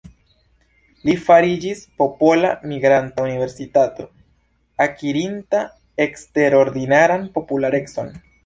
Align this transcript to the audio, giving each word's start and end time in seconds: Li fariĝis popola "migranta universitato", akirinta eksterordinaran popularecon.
Li 1.09 1.13
fariĝis 1.25 1.83
popola 2.03 2.49
"migranta 2.71 3.27
universitato", 3.27 4.07
akirinta 4.89 5.63
eksterordinaran 6.09 7.33
popularecon. 7.39 8.15